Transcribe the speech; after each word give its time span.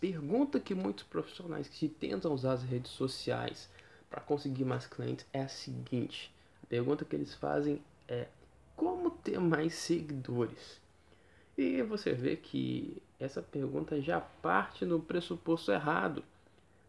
pergunta 0.00 0.60
que 0.60 0.74
muitos 0.74 1.04
profissionais 1.04 1.68
que 1.68 1.88
tentam 1.88 2.32
usar 2.32 2.52
as 2.52 2.62
redes 2.62 2.90
sociais 2.92 3.68
para 4.08 4.20
conseguir 4.20 4.64
mais 4.64 4.86
clientes 4.86 5.26
é 5.32 5.42
a 5.42 5.48
seguinte: 5.48 6.32
a 6.62 6.66
pergunta 6.66 7.04
que 7.04 7.14
eles 7.14 7.34
fazem 7.34 7.82
é 8.06 8.28
como 8.76 9.10
ter 9.10 9.38
mais 9.38 9.74
seguidores? 9.74 10.80
E 11.56 11.82
você 11.82 12.12
vê 12.12 12.36
que 12.36 13.02
essa 13.18 13.42
pergunta 13.42 14.00
já 14.00 14.20
parte 14.20 14.84
no 14.84 15.00
pressuposto 15.00 15.72
errado. 15.72 16.22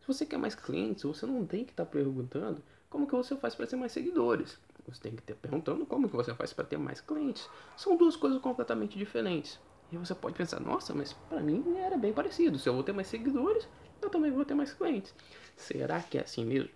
Se 0.00 0.06
você 0.06 0.26
quer 0.26 0.36
mais 0.38 0.54
clientes, 0.54 1.04
você 1.04 1.24
não 1.24 1.46
tem 1.46 1.64
que 1.64 1.70
estar 1.70 1.86
tá 1.86 1.90
perguntando 1.90 2.62
como 2.90 3.06
que 3.06 3.14
você 3.14 3.34
faz 3.36 3.54
para 3.54 3.66
ter 3.66 3.76
mais 3.76 3.92
seguidores. 3.92 4.58
Você 4.86 5.02
tem 5.02 5.12
que 5.14 5.20
estar 5.20 5.34
perguntando 5.34 5.84
como 5.84 6.08
que 6.08 6.16
você 6.16 6.34
faz 6.34 6.52
para 6.52 6.64
ter 6.64 6.78
mais 6.78 7.00
clientes. 7.00 7.48
São 7.76 7.96
duas 7.96 8.16
coisas 8.16 8.40
completamente 8.40 8.96
diferentes. 8.96 9.58
E 9.90 9.96
você 9.96 10.14
pode 10.14 10.36
pensar, 10.36 10.60
nossa, 10.60 10.94
mas 10.94 11.12
para 11.12 11.40
mim 11.40 11.76
era 11.78 11.96
bem 11.96 12.12
parecido. 12.12 12.58
Se 12.58 12.68
eu 12.68 12.74
vou 12.74 12.82
ter 12.82 12.92
mais 12.92 13.08
seguidores, 13.08 13.66
eu 14.02 14.10
também 14.10 14.30
vou 14.30 14.44
ter 14.44 14.54
mais 14.54 14.72
clientes. 14.72 15.14
Será 15.56 16.02
que 16.02 16.18
é 16.18 16.22
assim 16.22 16.44
mesmo? 16.44 16.70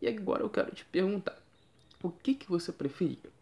E 0.00 0.06
agora 0.06 0.42
eu 0.42 0.50
quero 0.50 0.72
te 0.74 0.84
perguntar, 0.84 1.36
o 2.02 2.10
que, 2.10 2.34
que 2.34 2.48
você 2.48 2.72
preferia? 2.72 3.32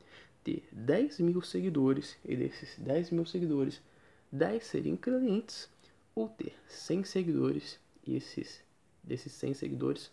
Ter 0.42 0.66
10 0.72 1.20
mil 1.20 1.42
seguidores 1.42 2.16
e 2.24 2.34
desses 2.36 2.78
10 2.78 3.10
mil 3.10 3.26
seguidores, 3.26 3.82
10 4.30 4.64
serem 4.64 4.96
clientes 4.96 5.68
ou 6.14 6.28
ter 6.28 6.54
100 6.66 7.04
seguidores 7.04 7.78
e 8.06 8.16
esses, 8.16 8.62
desses 9.02 9.32
100 9.32 9.54
seguidores, 9.54 10.10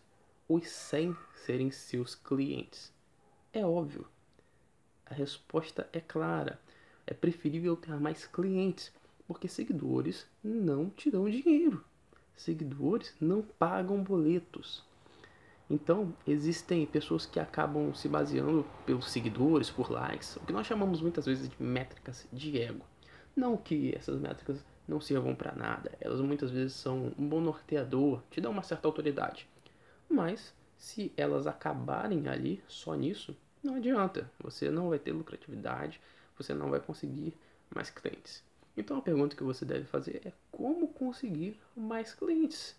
os 0.48 0.68
100 0.68 1.16
serem 1.46 1.72
seus 1.72 2.16
clientes? 2.16 2.92
É 3.54 3.66
óbvio. 3.66 4.06
A 5.06 5.14
resposta 5.14 5.90
é 5.94 6.00
clara 6.00 6.60
é 7.10 7.14
preferível 7.14 7.76
ter 7.76 8.00
mais 8.00 8.28
clientes, 8.28 8.94
porque 9.30 9.48
seguidores 9.48 10.26
não 10.44 10.90
te 10.90 11.12
dão 11.12 11.30
dinheiro. 11.30 11.86
Seguidores 12.36 13.16
não 13.22 13.44
pagam 13.44 14.02
boletos. 14.02 14.84
Então, 15.70 16.12
existem 16.26 16.84
pessoas 16.88 17.28
que 17.28 17.40
acabam 17.40 17.94
se 17.94 18.10
baseando 18.10 18.66
pelos 18.88 19.12
seguidores, 19.12 19.70
por 19.70 19.92
likes, 19.92 20.36
o 20.38 20.40
que 20.40 20.52
nós 20.52 20.66
chamamos 20.66 21.00
muitas 21.00 21.28
vezes 21.28 21.48
de 21.48 21.62
métricas 21.62 22.28
de 22.34 22.60
ego. 22.60 22.84
Não 23.36 23.56
que 23.56 23.96
essas 23.96 24.20
métricas 24.20 24.66
não 24.88 25.00
sirvam 25.00 25.36
para 25.36 25.54
nada, 25.54 25.92
elas 26.02 26.22
muitas 26.22 26.50
vezes 26.50 26.74
são 26.74 27.14
um 27.16 27.30
bom 27.30 27.40
norteador, 27.40 28.24
te 28.32 28.42
dão 28.42 28.52
uma 28.52 28.64
certa 28.64 28.88
autoridade. 28.88 29.48
Mas, 30.10 30.56
se 30.76 31.14
elas 31.16 31.46
acabarem 31.46 32.28
ali 32.28 32.64
só 32.68 32.96
nisso, 32.96 33.38
não 33.62 33.76
adianta, 33.76 34.32
você 34.40 34.72
não 34.72 34.90
vai 34.90 34.98
ter 34.98 35.12
lucratividade, 35.12 36.02
você 36.36 36.52
não 36.52 36.72
vai 36.72 36.80
conseguir 36.80 37.38
mais 37.70 37.92
clientes. 37.92 38.49
Então 38.76 38.98
a 38.98 39.02
pergunta 39.02 39.36
que 39.36 39.44
você 39.44 39.66
deve 39.66 39.86
fazer 39.86 40.22
é 40.26 40.34
como 40.52 40.88
conseguir 40.88 41.60
mais 41.76 42.14
clientes? 42.14 42.76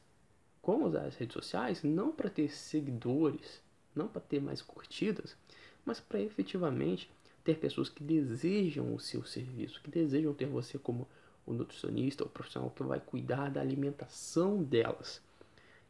Como 0.63 0.87
usar 0.87 1.07
as 1.07 1.17
redes 1.17 1.35
sociais 1.35 1.83
não 1.83 2.13
para 2.13 2.31
ter 2.31 2.51
seguidores, 2.51 3.63
não 3.95 4.09
para 4.09 4.21
ter 4.21 4.41
mais 4.41 4.63
curtidas, 4.63 5.37
mas 5.85 6.01
para 6.01 6.21
efetivamente 6.21 7.11
ter 7.43 7.59
pessoas 7.59 7.89
que 7.89 8.03
desejam 8.03 8.95
o 8.95 9.01
seu 9.01 9.25
serviço, 9.25 9.81
que 9.83 9.91
desejam 9.91 10.35
ter 10.35 10.47
você 10.47 10.79
como 10.79 11.09
o 11.47 11.53
nutricionista, 11.53 12.25
o 12.25 12.29
profissional 12.29 12.71
que 12.71 12.83
vai 12.83 13.01
cuidar 13.01 13.51
da 13.51 13.61
alimentação 13.61 14.63
delas. 14.63 15.21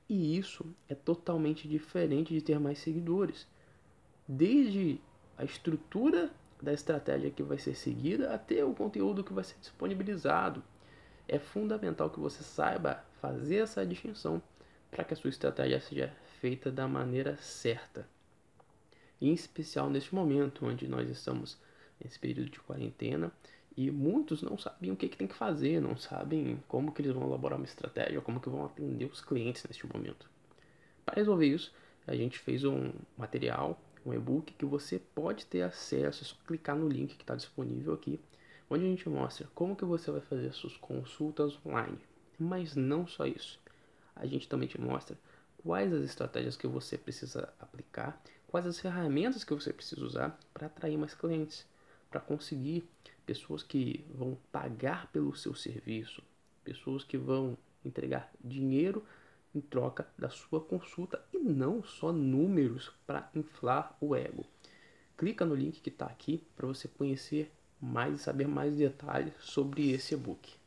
E 0.08 0.36
isso 0.36 0.64
é 0.88 0.94
totalmente 0.94 1.68
diferente 1.68 2.32
de 2.32 2.40
ter 2.40 2.58
mais 2.58 2.78
seguidores. 2.78 3.46
Desde 4.26 5.00
a 5.36 5.44
estrutura 5.44 6.32
da 6.64 6.72
estratégia 6.72 7.30
que 7.30 7.42
vai 7.42 7.58
ser 7.58 7.74
seguida 7.74 8.34
até 8.34 8.64
o 8.64 8.74
conteúdo 8.74 9.24
que 9.24 9.32
vai 9.32 9.44
ser 9.44 9.56
disponibilizado. 9.60 10.62
É 11.26 11.38
fundamental 11.38 12.10
que 12.10 12.20
você 12.20 12.42
saiba 12.42 13.04
fazer 13.20 13.56
essa 13.56 13.86
distinção 13.86 14.42
para 14.90 15.04
que 15.04 15.14
a 15.14 15.16
sua 15.16 15.30
estratégia 15.30 15.80
seja 15.80 16.12
feita 16.40 16.70
da 16.70 16.88
maneira 16.88 17.36
certa. 17.36 18.06
Em 19.20 19.32
especial 19.32 19.88
neste 19.88 20.14
momento 20.14 20.66
onde 20.66 20.88
nós 20.88 21.08
estamos 21.08 21.58
nesse 22.02 22.18
período 22.18 22.50
de 22.50 22.60
quarentena 22.60 23.30
e 23.76 23.90
muitos 23.90 24.42
não 24.42 24.58
sabem 24.58 24.90
o 24.90 24.96
que, 24.96 25.08
que 25.08 25.16
tem 25.16 25.28
que 25.28 25.34
fazer, 25.34 25.80
não 25.80 25.96
sabem 25.96 26.62
como 26.66 26.92
que 26.92 27.02
eles 27.02 27.12
vão 27.12 27.26
elaborar 27.26 27.58
uma 27.58 27.64
estratégia, 27.64 28.20
como 28.20 28.40
que 28.40 28.48
vão 28.48 28.64
atender 28.64 29.04
os 29.04 29.20
clientes 29.20 29.64
neste 29.64 29.86
momento. 29.86 30.28
Para 31.04 31.16
resolver 31.16 31.46
isso, 31.46 31.72
a 32.06 32.14
gente 32.14 32.38
fez 32.38 32.64
um 32.64 32.92
material 33.16 33.78
um 34.04 34.12
e-book 34.12 34.52
que 34.54 34.64
você 34.64 34.98
pode 34.98 35.46
ter 35.46 35.62
acesso, 35.62 36.22
é 36.22 36.26
só 36.26 36.36
clicar 36.46 36.76
no 36.76 36.88
link 36.88 37.16
que 37.16 37.22
está 37.22 37.34
disponível 37.34 37.94
aqui, 37.94 38.20
onde 38.68 38.84
a 38.84 38.88
gente 38.88 39.08
mostra 39.08 39.48
como 39.54 39.76
que 39.76 39.84
você 39.84 40.10
vai 40.10 40.20
fazer 40.20 40.52
suas 40.52 40.76
consultas 40.76 41.58
online. 41.64 41.98
Mas 42.38 42.74
não 42.74 43.06
só 43.06 43.26
isso, 43.26 43.60
a 44.16 44.26
gente 44.26 44.48
também 44.48 44.68
te 44.68 44.80
mostra 44.80 45.18
quais 45.58 45.92
as 45.92 46.04
estratégias 46.04 46.56
que 46.56 46.66
você 46.66 46.96
precisa 46.96 47.52
aplicar, 47.58 48.22
quais 48.46 48.66
as 48.66 48.80
ferramentas 48.80 49.44
que 49.44 49.54
você 49.54 49.72
precisa 49.72 50.04
usar 50.04 50.38
para 50.54 50.66
atrair 50.66 50.96
mais 50.96 51.14
clientes, 51.14 51.66
para 52.10 52.20
conseguir 52.20 52.88
pessoas 53.26 53.62
que 53.62 54.04
vão 54.14 54.36
pagar 54.50 55.10
pelo 55.12 55.36
seu 55.36 55.54
serviço, 55.54 56.22
pessoas 56.64 57.04
que 57.04 57.18
vão 57.18 57.56
entregar 57.84 58.30
dinheiro 58.42 59.04
em 59.54 59.60
troca 59.60 60.06
da 60.18 60.28
sua 60.28 60.60
consulta 60.60 61.22
e 61.32 61.38
não 61.38 61.82
só 61.82 62.12
números 62.12 62.92
para 63.06 63.30
inflar 63.34 63.96
o 64.00 64.14
ego. 64.14 64.44
Clica 65.16 65.44
no 65.44 65.54
link 65.54 65.80
que 65.80 65.88
está 65.88 66.06
aqui 66.06 66.46
para 66.56 66.66
você 66.66 66.88
conhecer 66.88 67.52
mais 67.80 68.20
e 68.20 68.22
saber 68.22 68.46
mais 68.46 68.76
detalhes 68.76 69.32
sobre 69.40 69.90
esse 69.90 70.14
e-book. 70.14 70.59